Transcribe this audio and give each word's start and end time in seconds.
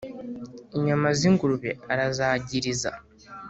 Inyama 0.77 1.07
z'ingurube 1.17 1.69
arazagiriza: 1.91 2.91